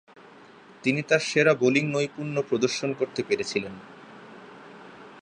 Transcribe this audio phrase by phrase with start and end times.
[0.83, 3.75] তিনি তার সেরা বোলিংনৈপুণ্য প্রদর্শন করতে পেরেছিলেন।